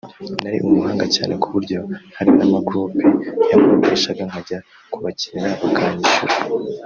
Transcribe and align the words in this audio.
nari 0.41 0.57
umuhanga 0.67 1.05
cyane 1.15 1.33
ku 1.41 1.47
buryo 1.53 1.79
hari 2.17 2.31
n’amagroupe 2.37 3.03
yankodeshaga 3.49 4.21
nkajya 4.29 4.57
kubakinira 4.91 5.49
bakanyishyura 5.61 6.33